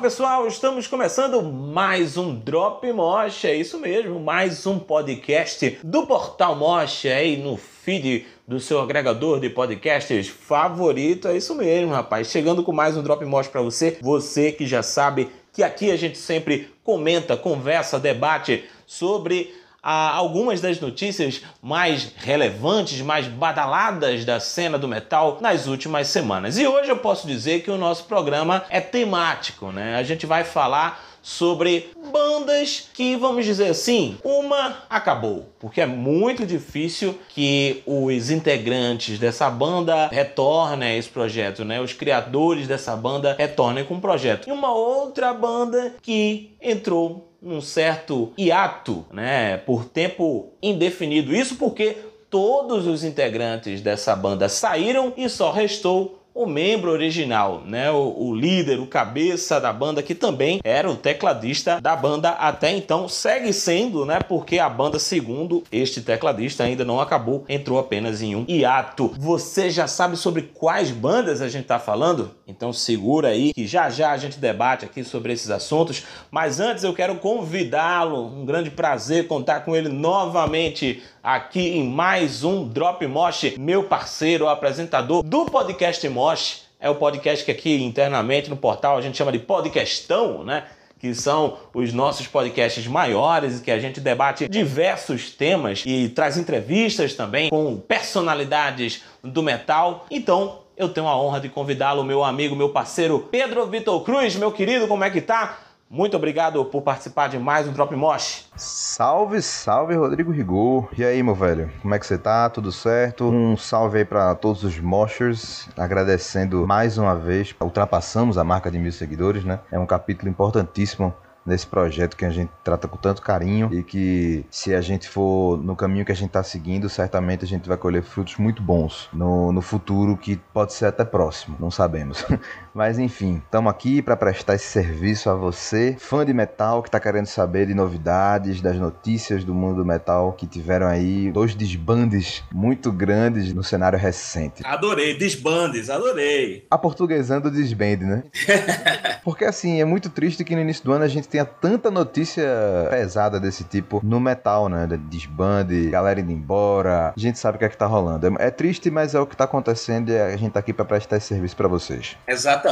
[0.00, 6.54] pessoal, estamos começando mais um Drop Mosh, é isso mesmo, mais um podcast do Portal
[6.54, 12.28] Mosh aí no feed do seu agregador de podcasts favorito, é isso mesmo, rapaz.
[12.28, 15.96] Chegando com mais um Drop Mosh para você, você que já sabe que aqui a
[15.96, 24.40] gente sempre comenta, conversa, debate sobre a algumas das notícias mais relevantes, mais badaladas da
[24.40, 26.58] cena do metal nas últimas semanas.
[26.58, 29.96] E hoje eu posso dizer que o nosso programa é temático, né?
[29.96, 36.46] A gente vai falar sobre bandas que, vamos dizer assim, uma acabou, porque é muito
[36.46, 41.82] difícil que os integrantes dessa banda retornem a esse projeto, né?
[41.82, 44.48] Os criadores dessa banda retornem com o projeto.
[44.48, 51.36] E uma outra banda que entrou um certo hiato, né, por tempo indefinido.
[51.36, 51.98] Isso porque
[52.30, 57.90] todos os integrantes dessa banda saíram e só restou o membro original, né?
[57.90, 62.70] O, o, líder, o cabeça da banda, que também era o tecladista da banda até
[62.70, 64.20] então, segue sendo, né?
[64.20, 69.12] Porque a banda, segundo este tecladista, ainda não acabou, entrou apenas em um hiato.
[69.18, 72.30] Você já sabe sobre quais bandas a gente tá falando?
[72.46, 76.04] Então segura aí que já já a gente debate aqui sobre esses assuntos.
[76.30, 82.44] Mas antes eu quero convidá-lo, um grande prazer contar com ele novamente aqui em mais
[82.44, 86.62] um Drop Mosh, meu parceiro, apresentador do podcast Mosh.
[86.80, 90.64] É o podcast que aqui internamente no portal a gente chama de podcastão, né?
[90.98, 96.36] Que são os nossos podcasts maiores e que a gente debate diversos temas e traz
[96.36, 100.06] entrevistas também com personalidades do metal.
[100.10, 104.52] Então, eu tenho a honra de convidá-lo, meu amigo, meu parceiro Pedro Vitor Cruz, meu
[104.52, 105.58] querido, como é que tá?
[105.90, 108.46] Muito obrigado por participar de mais um Drop Mosh.
[108.54, 110.86] Salve, salve, Rodrigo Rigor.
[110.98, 111.70] E aí, meu velho?
[111.80, 112.50] Como é que você tá?
[112.50, 113.24] Tudo certo?
[113.24, 115.66] Um salve aí para todos os Moshers.
[115.78, 117.54] Agradecendo mais uma vez.
[117.58, 119.60] Ultrapassamos a marca de mil seguidores, né?
[119.72, 121.14] É um capítulo importantíssimo
[121.48, 125.56] nesse projeto que a gente trata com tanto carinho e que se a gente for
[125.56, 129.08] no caminho que a gente está seguindo, certamente a gente vai colher frutos muito bons
[129.12, 132.24] no, no futuro que pode ser até próximo, não sabemos.
[132.78, 137.00] Mas enfim, estamos aqui para prestar esse serviço a você, fã de metal que está
[137.00, 142.44] querendo saber de novidades, das notícias do mundo do metal que tiveram aí dois desbandes
[142.52, 144.62] muito grandes no cenário recente.
[144.64, 146.66] Adorei, desbandes, adorei.
[146.70, 148.22] A portuguesando desbande, né?
[149.24, 152.46] Porque assim, é muito triste que no início do ano a gente tenha tanta notícia
[152.90, 154.86] pesada desse tipo no metal, né?
[155.10, 157.12] Desbande, galera indo embora.
[157.16, 158.24] A gente sabe o que é que tá rolando.
[158.38, 160.84] É, é triste, mas é o que tá acontecendo e a gente tá aqui para
[160.84, 162.16] prestar esse serviço para vocês.
[162.28, 162.67] Exatamente.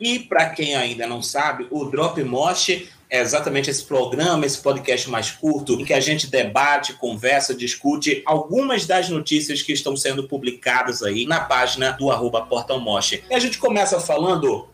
[0.00, 5.08] E para quem ainda não sabe, o Drop Mosh é exatamente esse programa, esse podcast
[5.08, 10.28] mais curto, em que a gente debate, conversa, discute algumas das notícias que estão sendo
[10.28, 12.78] publicadas aí na página do arroba Portal.
[13.30, 14.68] E a gente começa falando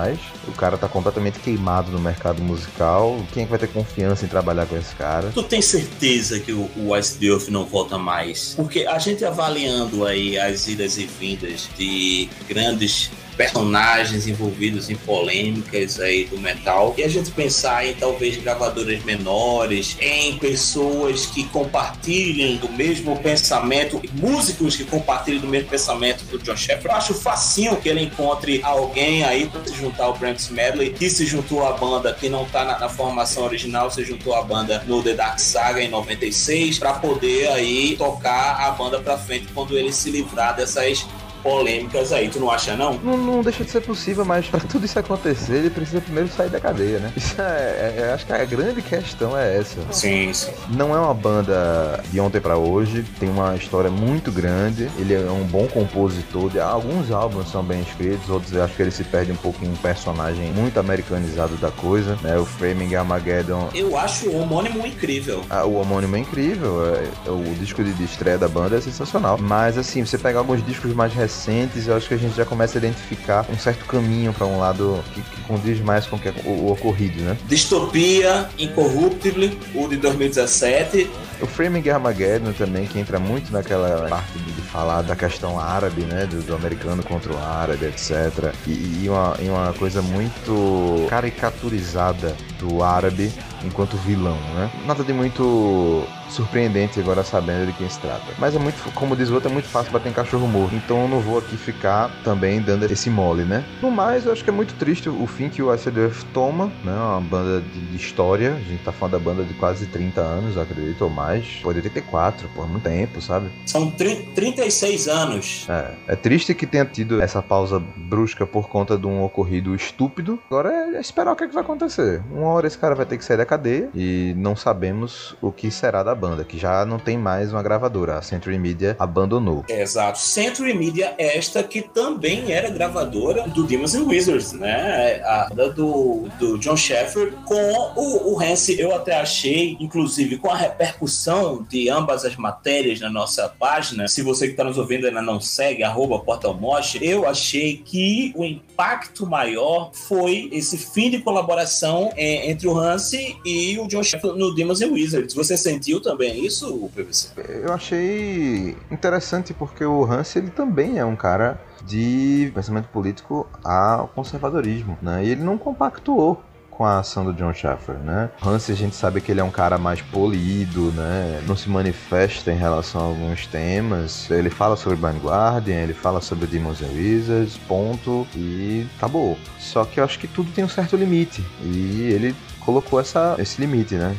[0.47, 3.23] O cara tá completamente queimado no mercado musical.
[3.31, 5.31] Quem é que vai ter confiança em trabalhar com esse cara?
[5.33, 8.53] Tu tem certeza que o, Ice Earth não volta mais?
[8.55, 15.99] Porque a gente avaliando aí as idas e vindas de grandes personagens envolvidos em polêmicas
[15.99, 16.93] aí do metal.
[16.97, 24.01] E a gente pensar em talvez gravadoras menores, em pessoas que compartilhem do mesmo pensamento,
[24.13, 26.91] músicos que compartilhem do mesmo pensamento do John Sheffer.
[26.91, 31.09] Eu acho facinho que ele encontre alguém aí para se juntar ao Brent Medley, que
[31.09, 34.83] se juntou à banda, que não tá na, na formação original, se juntou à banda
[34.87, 39.77] no The Dark Saga em 96, para poder aí tocar a banda para frente quando
[39.77, 41.05] ele se livrar dessas
[41.43, 42.93] polêmicas aí, tu não acha não?
[43.03, 46.49] Não, não deixa de ser possível, mas para tudo isso acontecer, ele precisa primeiro sair
[46.49, 47.11] da cadeia, né?
[47.15, 49.79] Isso é, é, é, acho que a grande questão é essa.
[49.91, 50.51] Sim, sim.
[50.69, 55.29] Não é uma banda de ontem para hoje, tem uma história muito grande, ele é
[55.29, 59.31] um bom compositor, alguns álbuns são bem escritos, outros eu acho que ele se perde
[59.31, 62.37] um pouco em um personagem muito americanizado da coisa, né?
[62.37, 63.69] O Framing Armageddon.
[63.73, 65.43] Eu acho o homônimo incrível.
[65.49, 69.77] Ah, o homônimo é incrível, é, o disco de estreia da banda é sensacional, mas
[69.77, 72.77] assim, você pega alguns discos mais recentes recentes, eu acho que a gente já começa
[72.77, 76.29] a identificar um certo caminho para um lado que, que, condiz mais com o, que,
[76.29, 77.37] é o, o ocorrido, né?
[77.47, 81.09] Distopia, Incorruptible, o de 2017.
[81.41, 86.03] O Framing Armageddon também, que entra muito naquela parte de, de falar da questão árabe,
[86.03, 86.25] né?
[86.25, 88.53] Do, do, americano contra o árabe, etc.
[88.67, 93.31] E, e, uma, e uma coisa muito caricaturizada do árabe
[93.63, 94.71] enquanto vilão, né?
[94.85, 98.25] Nada de muito surpreendente agora sabendo de quem se trata.
[98.37, 100.75] Mas é muito, como diz o outro, é muito fácil bater em cachorro morto.
[100.75, 103.63] Então eu não vou aqui ficar também dando esse mole, né?
[103.81, 106.93] No mais, eu acho que é muito triste o fim que o Earth toma, né?
[106.93, 108.53] Uma banda de, história.
[108.53, 111.59] A gente tá falando da banda de quase 30 anos, acredito, ou mais.
[111.61, 113.49] Pode 84, por muito tempo, sabe?
[113.65, 115.67] São 36 anos.
[115.69, 115.91] É.
[116.07, 120.39] É triste que tenha tido essa pausa brusca por conta de um ocorrido estúpido.
[120.47, 122.21] Agora é esperar o que, é que vai acontecer.
[122.31, 125.69] Uma hora esse cara vai ter que sair da cadeia e não sabemos o que
[125.69, 128.17] será da banda, que já não tem mais uma gravadora.
[128.17, 129.63] A Century Media abandonou.
[129.69, 130.19] É, exato.
[130.19, 135.21] Century Media, esta que também era gravadora do Demons and Wizards, né?
[135.23, 137.55] A do, do John Sheffer com
[137.95, 138.43] o, o.
[138.77, 144.07] Eu até achei, inclusive, com a repercussão de ambas as matérias na nossa página.
[144.07, 148.43] Se você que está nos ouvindo ainda não segue, arroba Portalmoche, eu achei que o
[148.43, 154.37] impacto maior foi esse fim de colaboração é, entre o Hansi e o John Sheffield
[154.37, 155.33] no Demons and Wizards.
[155.33, 157.29] Você sentiu também isso, PVC?
[157.63, 164.07] Eu achei interessante porque o Hansi ele também é um cara de pensamento político ao
[164.09, 165.25] conservadorismo, né?
[165.25, 168.29] E ele não compactuou com a ação do John Schaffer, né?
[168.43, 171.43] Hans a gente sabe que ele é um cara mais polido, né?
[171.47, 174.29] Não se manifesta em relação a alguns temas.
[174.29, 175.21] Ele fala sobre Blind
[175.67, 179.37] ele fala sobre Demons and Wizards, ponto, e acabou.
[179.59, 181.45] Só que eu acho que tudo tem um certo limite.
[181.61, 184.15] E ele colocou essa, esse limite, né?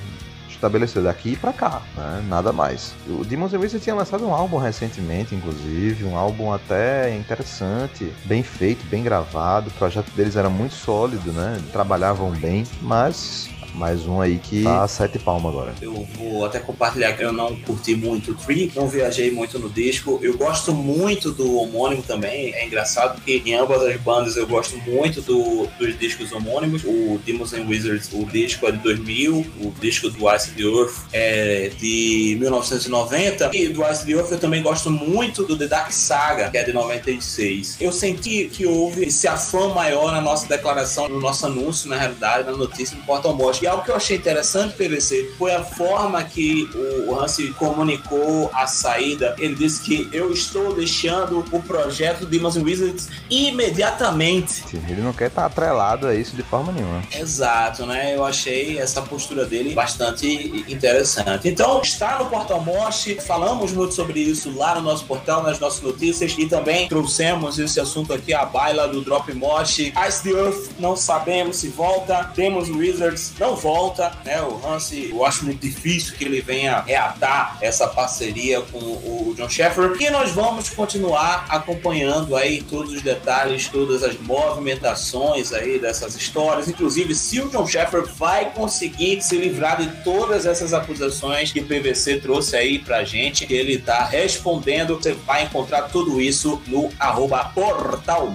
[0.65, 2.25] Estabeleceu daqui para cá, né?
[2.29, 2.95] nada mais.
[3.07, 8.85] O and Wizards tinha lançado um álbum recentemente, inclusive, um álbum até interessante, bem feito,
[8.87, 9.69] bem gravado.
[9.69, 11.61] O projeto deles era muito sólido, né?
[11.73, 15.75] Trabalhavam bem, mas mais um aí que tá sete palmas agora.
[15.81, 19.69] Eu vou até compartilhar que eu não curti muito o Tree, não viajei muito no
[19.69, 20.19] disco.
[20.23, 22.55] Eu gosto muito do homônimo também.
[22.55, 26.85] É engraçado que em ambas as bandas eu gosto muito do, dos discos homônimos.
[26.85, 30.95] O Demons and Wizards, o disco é de 2000, o disco do Ice the Earth
[31.13, 33.51] é de 1990.
[33.53, 36.65] E do Ice the Earth eu também gosto muito do The Dark Saga, que é
[36.65, 37.79] de 96.
[37.81, 42.49] Eu senti que houve esse afã maior na nossa declaração, no nosso anúncio, na realidade,
[42.49, 46.23] na notícia do Portal Mostra e algo que eu achei interessante, PVC, foi a forma
[46.23, 46.69] que
[47.09, 49.35] o Hansi comunicou a saída.
[49.39, 54.63] Ele disse que eu estou deixando o projeto Demons Wizards imediatamente.
[54.87, 57.03] Ele não quer estar atrelado a isso de forma nenhuma.
[57.11, 58.15] Exato, né?
[58.15, 60.27] Eu achei essa postura dele bastante
[60.69, 61.49] interessante.
[61.49, 65.81] Então, está no Portal Mosh, falamos muito sobre isso lá no nosso portal, nas nossas
[65.81, 69.79] notícias, e também trouxemos esse assunto aqui, a baila do Drop Mosh.
[69.79, 72.31] Ice the Earth, não sabemos se volta.
[72.37, 74.41] Demons Wizards, não volta, né?
[74.43, 79.49] O Hansi, eu acho muito difícil que ele venha reatar essa parceria com o John
[79.49, 79.97] Sheffer.
[80.01, 86.69] E nós vamos continuar acompanhando aí todos os detalhes, todas as movimentações aí dessas histórias,
[86.69, 91.65] inclusive se o John Sheffer vai conseguir se livrar de todas essas acusações que o
[91.65, 94.97] PVC trouxe aí pra gente, ele tá respondendo.
[94.97, 98.33] Você vai encontrar tudo isso no arroba Portal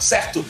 [0.00, 0.44] certo?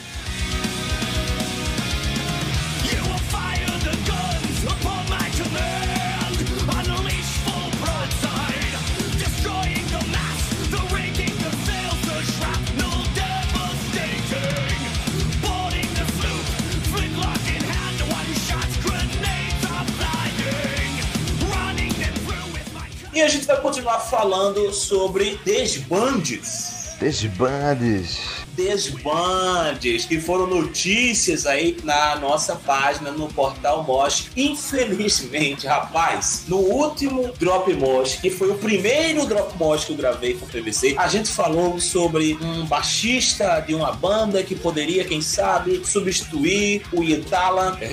[24.21, 26.95] Falando sobre desbandes.
[26.99, 28.19] Desbandes
[28.53, 34.27] desbandes, que foram notícias aí na nossa página no portal Mosh.
[34.35, 40.33] Infelizmente, rapaz, no último Drop Mosh, que foi o primeiro Drop Mosh que eu gravei
[40.35, 45.21] com o PVC, a gente falou sobre um baixista de uma banda que poderia, quem
[45.21, 47.79] sabe, substituir o Yetala.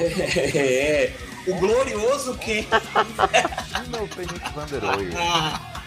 [0.59, 1.13] É,
[1.47, 2.67] o glorioso que.
[3.73, 4.81] Schimmelpenninck van der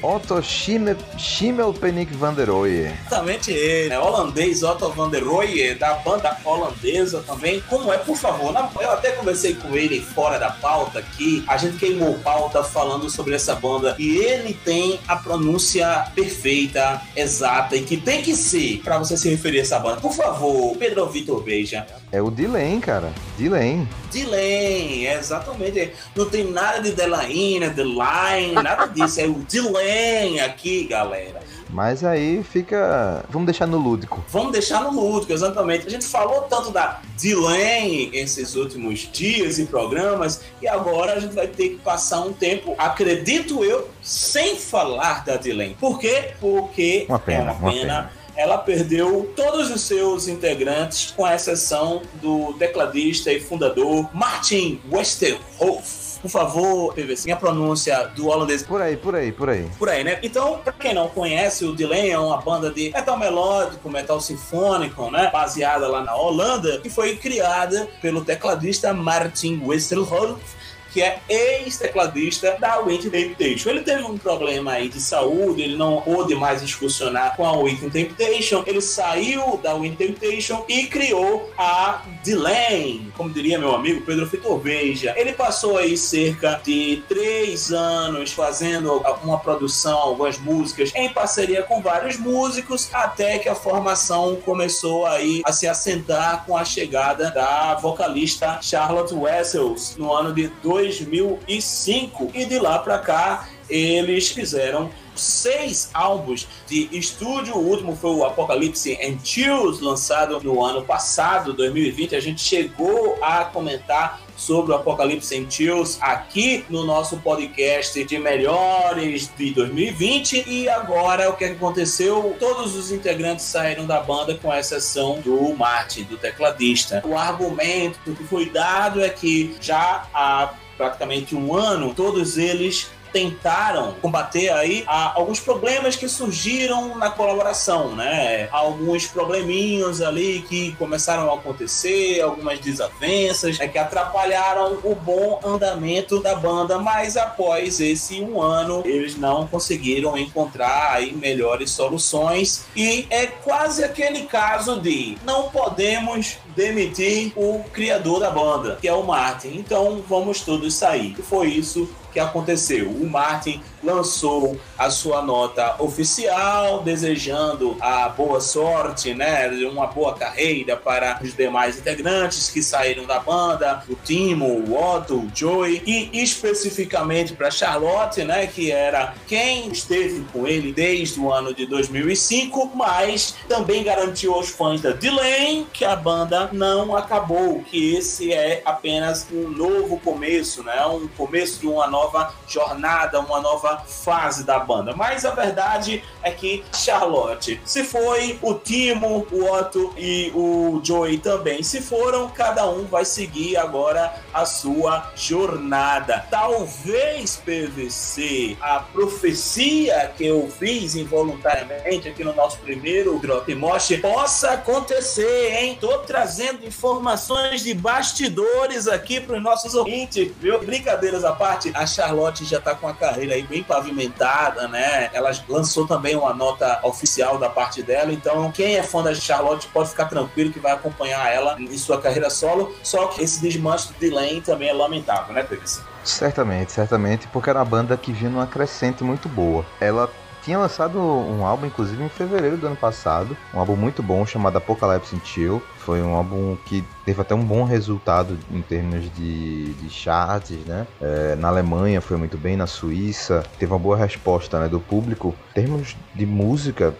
[0.00, 2.92] Otto Schimmelpenninck van der Rohe.
[3.06, 3.98] Exatamente ele, né?
[3.98, 7.60] Holandês Otto van der Rohe, da banda holandesa também.
[7.68, 11.42] Como é, por favor, eu até conversei com ele fora da pauta aqui.
[11.48, 17.74] A gente queimou pauta falando sobre essa banda e ele tem a pronúncia perfeita, exata
[17.74, 20.00] e que tem que ser para você se referir a essa banda.
[20.00, 21.84] Por favor, Pedro Vitor Beija.
[22.10, 23.12] É o Dylan, cara.
[23.36, 23.86] Dylan.
[24.10, 25.92] Dylan, exatamente.
[26.16, 29.20] Não tem nada de Delaine, Deline, nada disso.
[29.20, 31.40] É o Dylan aqui, galera.
[31.68, 33.24] Mas aí fica.
[33.28, 34.24] Vamos deixar no lúdico.
[34.30, 35.86] Vamos deixar no lúdico, exatamente.
[35.86, 41.34] A gente falou tanto da Dylan esses últimos dias e programas, e agora a gente
[41.34, 45.74] vai ter que passar um tempo, acredito eu, sem falar da Dylan.
[45.78, 46.30] Por quê?
[46.40, 47.80] Porque uma pena, é uma, uma pena.
[47.80, 56.08] pena ela perdeu todos os seus integrantes, com exceção do tecladista e fundador Martin Westerhoff.
[56.22, 58.62] Por favor, PVC, a pronúncia do holandês.
[58.62, 59.68] Por aí, por aí, por aí.
[59.76, 60.18] Por aí, né?
[60.22, 65.10] Então, pra quem não conhece, o Dylan é uma banda de metal melódico, metal sinfônico,
[65.10, 65.30] né?
[65.32, 70.57] Baseada lá na Holanda, que foi criada pelo tecladista Martin Westerhoff
[70.98, 73.70] que é ex-tecladista da Wind Temptation.
[73.70, 77.88] Ele teve um problema aí de saúde, ele não pôde mais excursionar com a Wind
[77.92, 84.28] Temptation, ele saiu da Wind Temptation e criou a Dylan, como diria meu amigo Pedro
[84.28, 85.14] Fitor Beija.
[85.16, 91.80] Ele passou aí cerca de três anos fazendo uma produção, algumas músicas, em parceria com
[91.80, 97.76] vários músicos, até que a formação começou aí a se assentar com a chegada da
[97.76, 100.48] vocalista Charlotte Wessels no ano de
[100.88, 107.56] 2005 e de lá para cá eles fizeram seis álbuns de estúdio.
[107.56, 112.16] O último foi o Apocalypse and Chills, lançado no ano passado, 2020.
[112.16, 118.18] A gente chegou a comentar sobre o Apocalipse and Chills aqui no nosso podcast de
[118.18, 122.36] melhores de 2020 e agora o que aconteceu?
[122.38, 127.02] Todos os integrantes saíram da banda com exceção do Martin, do tecladista.
[127.04, 133.94] O argumento que foi dado é que já há praticamente um ano todos eles tentaram
[134.00, 138.48] combater aí alguns problemas que surgiram na colaboração, né?
[138.50, 146.20] Alguns probleminhos ali que começaram a acontecer, algumas desavenças, é que atrapalharam o bom andamento
[146.20, 153.06] da banda, mas após esse um ano eles não conseguiram encontrar aí melhores soluções e
[153.10, 159.04] é quase aquele caso de não podemos demitir o criador da banda, que é o
[159.04, 159.48] Martin.
[159.48, 161.14] Então vamos todos sair.
[161.18, 161.88] E foi isso
[162.18, 162.90] que aconteceu.
[162.90, 170.76] O Martin lançou a sua nota oficial, desejando a boa sorte, né, uma boa carreira
[170.76, 176.10] para os demais integrantes que saíram da banda, o Timo, o Otto, o Joey e
[176.20, 182.72] especificamente para Charlotte, né, que era quem esteve com ele desde o ano de 2005,
[182.74, 188.60] mas também garantiu aos fãs da Delane que a banda não acabou, que esse é
[188.64, 192.07] apenas um novo começo, né, um começo de uma nova
[192.46, 194.94] jornada, uma nova nova fase da banda.
[194.94, 201.18] Mas a verdade é que Charlotte se foi, o Timo, o Otto e o Joey
[201.18, 206.24] também se foram, cada um vai seguir agora a sua jornada.
[206.30, 214.52] Talvez PVC, a profecia que eu fiz involuntariamente aqui no nosso primeiro Drop Mosh possa
[214.52, 215.78] acontecer, hein?
[215.80, 220.58] Tô trazendo informações de bastidores aqui para os nossos ouvintes, viu?
[220.60, 225.10] Brincadeiras à parte, a Charlotte já tá com a carreira aí bem pavimentada, né?
[225.12, 229.66] Ela lançou também uma nota oficial da parte dela, então quem é fã da Charlotte
[229.68, 232.74] pode ficar tranquilo que vai acompanhar ela em sua carreira solo.
[232.82, 235.64] Só que esse desmanche de Lane também é lamentável, né, Pedro?
[236.04, 239.66] Certamente, certamente, porque era uma banda que vinha numa crescente muito boa.
[239.80, 240.08] Ela
[240.42, 244.56] tinha lançado um álbum, inclusive, em fevereiro do ano passado, um álbum muito bom chamado
[244.56, 245.62] Apocalypse in Chill.
[245.88, 250.86] Foi um álbum que teve até um bom resultado em termos de, de charts, né?
[251.00, 255.34] É, na Alemanha foi muito bem, na Suíça teve uma boa resposta né, do público.
[255.52, 256.94] Em termos de música,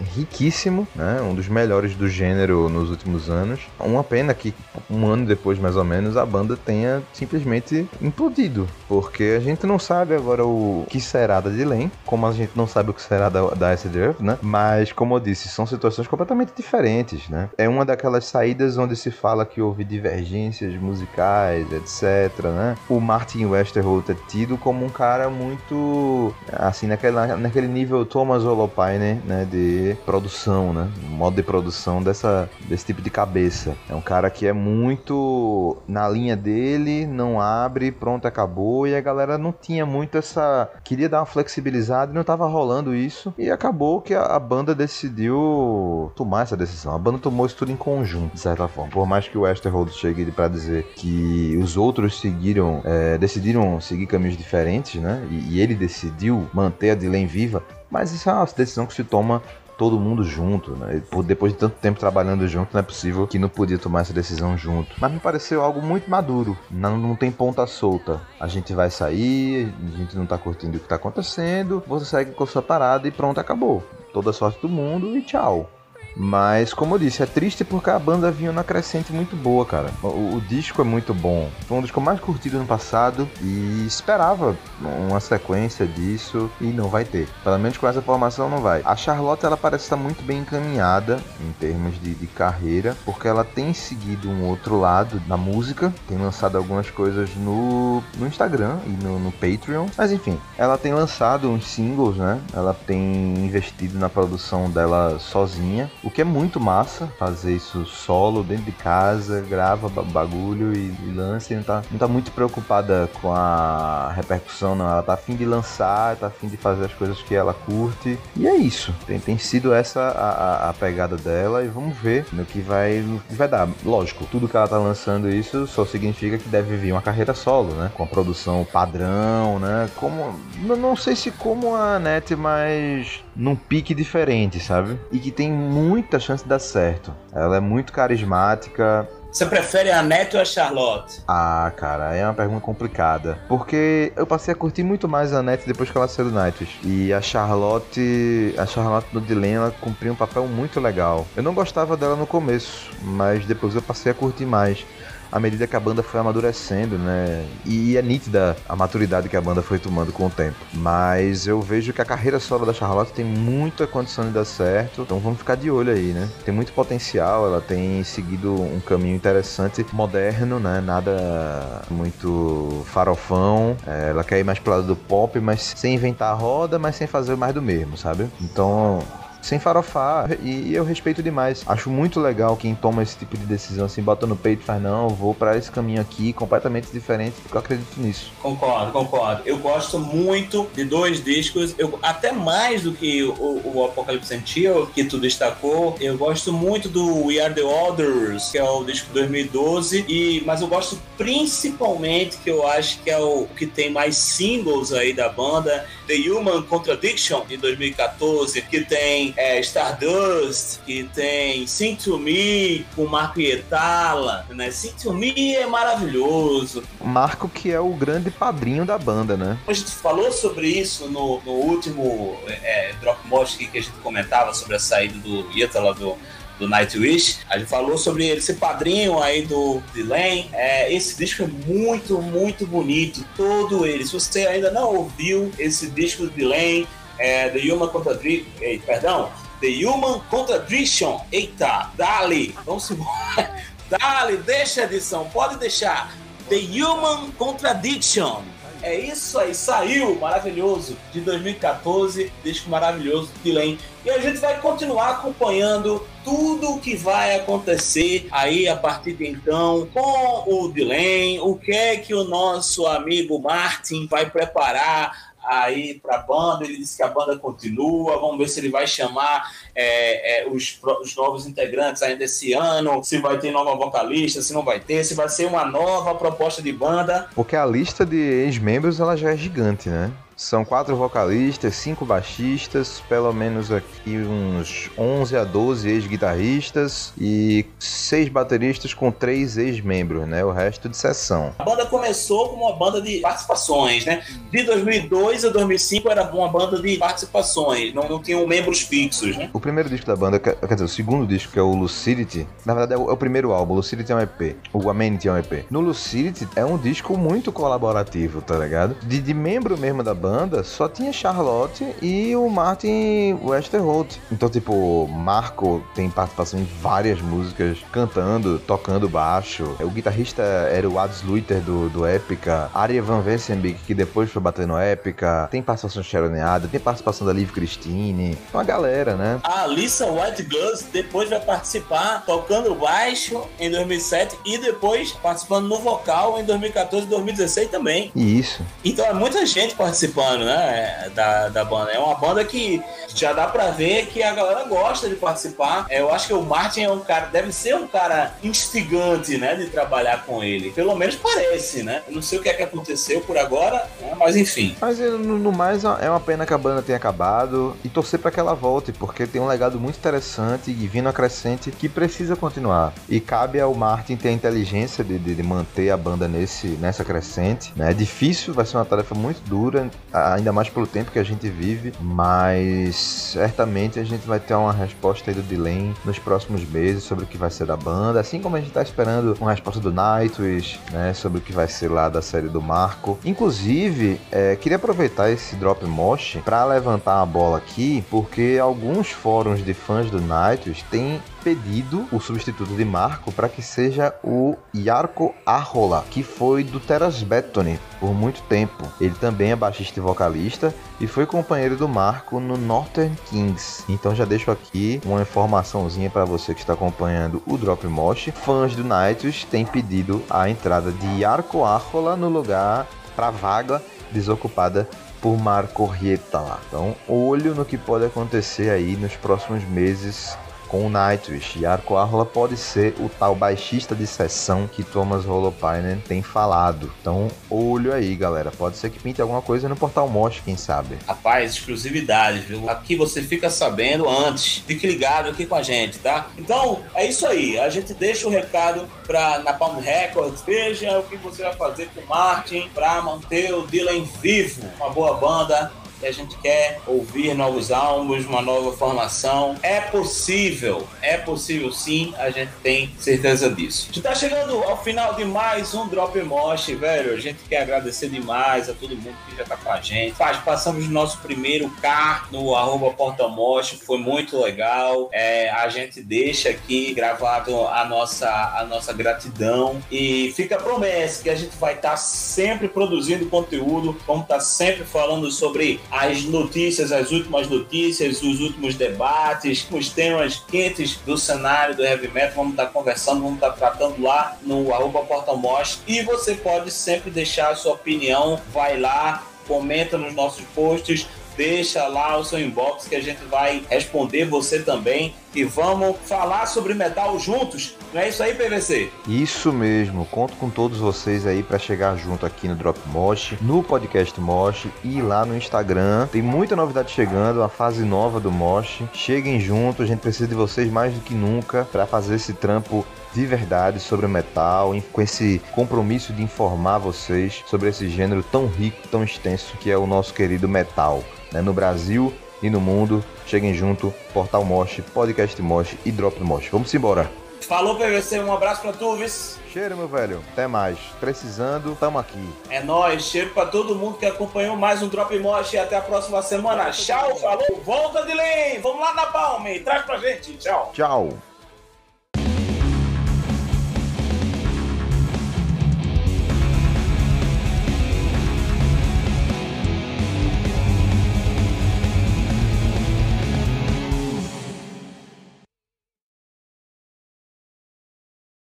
[0.00, 1.20] riquíssimo, né?
[1.20, 3.60] Um dos melhores do gênero nos últimos anos.
[3.78, 4.54] Uma pena que
[4.88, 9.78] um ano depois, mais ou menos, a banda tenha simplesmente implodido, porque a gente não
[9.78, 13.28] sabe agora o que será da Dylan, como a gente não sabe o que será
[13.28, 14.38] da, da Acid né?
[14.40, 17.50] Mas, como eu disse, são situações completamente diferentes, né?
[17.58, 22.76] É uma daquelas saídas onde se fala que houve divergências musicais, etc, né?
[22.88, 29.20] O Martin Westerholt é tido como um cara muito, assim, naquele, naquele nível Thomas Holopainen,
[29.26, 29.46] né?
[29.50, 30.88] De produção, né?
[31.10, 33.74] modo de produção dessa, desse tipo de cabeça.
[33.88, 39.00] É um cara que é muito na linha dele, não abre, pronto, acabou, e a
[39.00, 40.70] galera não tinha muito essa...
[40.84, 44.74] Queria dar uma flexibilizada e não tava rolando isso, e acabou que a, a banda
[44.74, 46.94] decidiu tomar essa decisão.
[46.94, 48.90] A banda tomou isso tudo em conjunto conjunto, de certa forma.
[48.90, 54.06] Por mais que o Westerhold chegue para dizer que os outros seguiram, é, decidiram seguir
[54.06, 55.26] caminhos diferentes, né?
[55.30, 59.04] E, e ele decidiu manter a Dylan viva, mas isso é uma decisão que se
[59.04, 59.42] toma
[59.78, 61.02] todo mundo junto, né?
[61.24, 64.56] Depois de tanto tempo trabalhando junto, não é possível que não podia tomar essa decisão
[64.56, 64.94] junto.
[64.98, 66.56] Mas me pareceu algo muito maduro.
[66.70, 68.20] Não, não tem ponta solta.
[68.38, 72.32] A gente vai sair, a gente não tá curtindo o que tá acontecendo, você segue
[72.32, 73.82] com a sua parada e pronto, acabou.
[74.12, 75.70] Toda a sorte do mundo e tchau.
[76.16, 79.90] Mas, como eu disse, é triste porque a banda vinha na crescente muito boa, cara.
[80.02, 81.48] O, o, disco é muito bom.
[81.66, 86.88] Foi um dos mais curti do ano passado e esperava uma sequência disso e não
[86.88, 87.28] vai ter.
[87.44, 88.80] Pelo menos com essa formação não vai.
[88.84, 93.44] A Charlotte, ela parece estar muito bem encaminhada em termos de, de carreira, porque ela
[93.44, 98.90] tem seguido um outro lado na música, tem lançado algumas coisas no, no Instagram e
[98.90, 99.86] no, no Patreon.
[99.96, 102.40] Mas enfim, ela tem lançado uns singles, né?
[102.54, 108.42] Ela tem investido na produção dela sozinha o que é muito massa, fazer isso solo,
[108.42, 111.52] dentro de casa, grava bagulho e, e lança.
[111.52, 114.90] E não tá, não tá muito preocupada com a repercussão, não.
[114.90, 118.18] Ela tá afim de lançar, tá afim de fazer as coisas que ela curte.
[118.36, 118.94] E é isso.
[119.06, 123.04] Tem, tem sido essa a, a, a pegada dela e vamos ver no que vai,
[123.28, 123.68] que vai dar.
[123.84, 127.74] Lógico, tudo que ela tá lançando isso só significa que deve vir uma carreira solo,
[127.74, 127.90] né?
[127.94, 129.88] Com a produção padrão, né?
[129.96, 130.38] Como.
[130.60, 134.98] Não sei se como a Net, mas num pique diferente, sabe?
[135.10, 137.12] E que tem muita chance de dar certo.
[137.32, 141.22] Ela é muito carismática, Você prefere a Neto ou a Charlotte?
[141.26, 143.38] Ah, cara, é uma pergunta complicada.
[143.48, 146.80] Porque eu passei a curtir muito mais a Neto depois que ela saiu do Nightwish.
[146.82, 148.52] E a Charlotte.
[148.58, 151.26] A Charlotte do Dylan, ela cumpriu um papel muito legal.
[151.36, 154.84] Eu não gostava dela no começo, mas depois eu passei a curtir mais
[155.30, 157.44] à medida que a banda foi amadurecendo, né?
[157.64, 160.56] E é nítida a maturidade que a banda foi tomando com o tempo.
[160.74, 165.02] Mas eu vejo que a carreira solo da Charlotte tem muita condição de dar certo,
[165.02, 166.28] então vamos ficar de olho aí, né?
[166.44, 170.80] Tem muito potencial, ela tem seguido um caminho interessante, moderno, né?
[170.80, 173.76] Nada muito farofão.
[173.86, 176.96] É, ela quer ir mais pro lado do pop, mas sem inventar a roda, mas
[176.96, 178.28] sem fazer mais do mesmo, sabe?
[178.40, 179.00] Então
[179.42, 180.30] sem farofar.
[180.42, 181.62] E eu respeito demais.
[181.66, 184.82] Acho muito legal quem toma esse tipo de decisão, assim, bota no peito e faz,
[184.82, 188.32] não, vou para esse caminho aqui, completamente diferente, porque eu acredito nisso.
[188.40, 189.42] Concordo, concordo.
[189.44, 194.86] Eu gosto muito de dois discos, eu, até mais do que o, o Apocalipse Until,
[194.86, 195.96] que tu destacou.
[196.00, 200.60] Eu gosto muito do We Are The Others, que é o disco 2012, e, mas
[200.60, 205.28] eu gosto principalmente, que eu acho que é o que tem mais singles aí da
[205.28, 212.86] banda, The Human Contradiction, de 2014, que tem é, Stardust, que tem Sing to Me
[212.94, 214.70] com Marco Ietala, né?
[214.70, 216.82] Sing to Me é maravilhoso.
[217.00, 219.58] Marco que é o grande padrinho da banda, né?
[219.66, 224.54] A gente falou sobre isso no, no último é, Drop Mosh que a gente comentava
[224.54, 226.16] sobre a saída do Ietala do
[226.60, 227.38] do Nightwish.
[227.48, 230.44] A gente falou sobre esse padrinho aí do Dylan.
[230.52, 234.04] É, esse disco é muito, muito bonito, todo ele.
[234.06, 236.86] Se você ainda não ouviu esse disco do Dylan,
[237.20, 238.46] é, The Human Contradiction,
[238.84, 239.30] perdão,
[239.60, 246.16] The Human Contradiction, eita, dali, vamos embora, dali, deixa a edição, pode deixar,
[246.48, 248.42] The Human Contradiction,
[248.82, 253.76] é isso aí, saiu, maravilhoso, de 2014, disco maravilhoso, Dylan.
[254.02, 259.28] E a gente vai continuar acompanhando tudo o que vai acontecer aí a partir de
[259.28, 266.00] então com o Dylan, o que é que o nosso amigo Martin vai preparar aí
[266.00, 266.64] para a banda.
[266.64, 268.18] Ele disse que a banda continua.
[268.20, 273.02] Vamos ver se ele vai chamar é, é, os, os, novos integrantes ainda esse ano,
[273.02, 276.62] se vai ter nova vocalista, se não vai ter, se vai ser uma nova proposta
[276.62, 277.28] de banda.
[277.34, 280.12] Porque a lista de ex-membros ela já é gigante, né?
[280.40, 288.26] São quatro vocalistas, cinco baixistas, pelo menos aqui uns 11 a 12 ex-guitarristas e seis
[288.30, 290.42] bateristas com três ex-membros, né?
[290.42, 291.52] O resto de sessão.
[291.58, 294.24] A banda começou como uma banda de participações, né?
[294.50, 299.50] De 2002 a 2005 era uma banda de participações, não, não tinham membros fixos, né?
[299.52, 302.72] O primeiro disco da banda, quer dizer, o segundo disco, que é o Lucidity, na
[302.72, 305.32] verdade é o, é o primeiro álbum, o Lucidity é um EP, o Amenity é
[305.32, 305.66] um EP.
[305.70, 308.96] No Lucidity é um disco muito colaborativo, tá ligado?
[309.02, 314.16] De, de membro mesmo da banda banda só tinha Charlotte e o Martin Westerholt.
[314.30, 319.74] Então, tipo, Marco tem participação em várias músicas, cantando, tocando baixo.
[319.80, 322.70] O guitarrista era o Ads Luiter do, do Epica.
[322.72, 325.48] Aria Van Vessenbeek, que depois foi bater no Epica.
[325.50, 328.38] Tem participação de Sharoneada, tem participação da Liv Christine.
[328.54, 329.40] Uma galera, né?
[329.42, 330.46] A Alissa White
[330.92, 337.08] depois vai participar tocando baixo em 2007 e depois participando no vocal em 2014 e
[337.08, 338.12] 2016 também.
[338.14, 338.64] Isso.
[338.84, 341.10] Então é muita gente participando né?
[341.14, 341.92] Da, da banda.
[341.92, 342.82] É uma banda que
[343.14, 345.86] já dá pra ver que a galera gosta de participar.
[345.88, 349.54] É, eu acho que o Martin é um cara, deve ser um cara instigante, né?
[349.54, 350.70] De trabalhar com ele.
[350.70, 352.02] Pelo menos parece, né?
[352.06, 354.76] Eu não sei o que é que aconteceu por agora, né, mas enfim.
[354.80, 358.30] Mas no, no mais é uma pena que a banda tenha acabado e torcer para
[358.30, 362.36] que ela volte, porque tem um legado muito interessante e vindo a crescente que precisa
[362.36, 362.92] continuar.
[363.08, 367.04] E cabe ao Martin ter a inteligência de, de, de manter a banda nesse, nessa
[367.04, 367.72] crescente.
[367.76, 367.90] Né?
[367.90, 371.48] É difícil, vai ser uma tarefa muito dura, ainda mais pelo tempo que a gente
[371.48, 377.04] vive, mas certamente a gente vai ter uma resposta aí do Dylan nos próximos meses
[377.04, 379.80] sobre o que vai ser da banda, assim como a gente tá esperando uma resposta
[379.80, 383.18] do Nightwish, né, sobre o que vai ser lá da série do Marco.
[383.24, 389.64] Inclusive, é, queria aproveitar esse Drop Mosh para levantar a bola aqui, porque alguns fóruns
[389.64, 395.34] de fãs do Nightwish têm pedido o substituto de Marco para que seja o Yarko
[395.44, 398.84] Arrola, que foi do Teras Bettoni por muito tempo.
[399.00, 403.84] Ele também é baixista e vocalista e foi companheiro do Marco no Northern Kings.
[403.88, 408.30] Então já deixo aqui uma informaçãozinha para você que está acompanhando o Drop Mosh.
[408.44, 414.88] Fãs do Nightwish têm pedido a entrada de Yarko Arrola no lugar para vaga desocupada
[415.20, 416.58] por Marco Rieta lá.
[416.66, 420.36] Então, olho no que pode acontecer aí nos próximos meses
[420.70, 421.58] com o Nightwish.
[421.58, 426.90] E Arco Arrola pode ser o tal baixista de sessão que Thomas Holopainen tem falado.
[427.00, 428.50] Então, olho aí, galera.
[428.50, 430.96] Pode ser que pinte alguma coisa no Portal Mosh, quem sabe.
[431.06, 432.68] Rapaz, exclusividade, viu?
[432.70, 434.58] Aqui você fica sabendo antes.
[434.66, 436.28] Fique ligado aqui com a gente, tá?
[436.38, 437.58] Então, é isso aí.
[437.58, 440.42] A gente deixa o recado pra Napalm Records.
[440.46, 444.62] Veja o que você vai fazer com o Martin pra manter o Dylan vivo.
[444.76, 449.56] Uma boa banda e a gente quer ouvir novos álbuns, uma nova formação.
[449.62, 453.88] É possível, é possível sim, a gente tem certeza disso.
[453.90, 457.12] A gente tá chegando ao final de mais um Drop Mosh, velho.
[457.14, 460.16] A gente quer agradecer demais a todo mundo que já tá com a gente.
[460.16, 465.08] Paz, passamos o nosso primeiro car no arroba Portamosh, foi muito legal.
[465.12, 471.22] É, a gente deixa aqui gravado a nossa, a nossa gratidão e fica a promessa
[471.22, 475.80] que a gente vai estar tá sempre produzindo conteúdo, vamos estar tá sempre falando sobre
[475.90, 482.08] as notícias, as últimas notícias, os últimos debates, os temas quentes do cenário do heavy
[482.08, 482.36] metal.
[482.36, 485.80] Vamos estar conversando, vamos estar tratando lá no arroba Portamosh.
[485.86, 491.86] E você pode sempre deixar a sua opinião, vai lá, comenta nos nossos posts, deixa
[491.86, 496.74] lá o seu inbox que a gente vai responder você também e vamos falar sobre
[496.74, 497.76] metal juntos.
[497.92, 498.90] Não é isso aí, PVC?
[499.06, 500.04] Isso mesmo.
[500.06, 504.66] Conto com todos vocês aí para chegar junto aqui no Drop Mosh, no podcast Mosh
[504.84, 506.08] e lá no Instagram.
[506.08, 508.82] Tem muita novidade chegando, a fase nova do Mosh.
[508.92, 512.84] Cheguem junto, a gente precisa de vocês mais do que nunca para fazer esse trampo
[513.12, 518.86] de verdade sobre metal, com esse compromisso de informar vocês sobre esse gênero tão rico,
[518.88, 521.02] tão extenso que é o nosso querido metal.
[521.32, 521.40] Né?
[521.40, 522.12] No Brasil
[522.42, 526.48] e no mundo, cheguem junto, Portal Mosh, Podcast Mosh e Drop Mosh.
[526.50, 527.10] Vamos embora!
[527.40, 529.38] Falou, PVC, um abraço pra tu, Vis.
[529.52, 530.22] Cheiro, meu velho.
[530.32, 530.78] Até mais.
[531.00, 532.28] Precisando, tamo aqui.
[532.48, 533.02] É nóis.
[533.02, 536.70] Cheiro pra todo mundo que acompanhou mais um Drop Mosh até a próxima semana.
[536.70, 537.60] Tchau, falou.
[537.64, 538.60] Volta de lei.
[538.60, 539.58] Vamos lá na Palme.
[539.60, 540.36] Traz pra gente.
[540.36, 540.70] Tchau.
[540.72, 541.18] Tchau.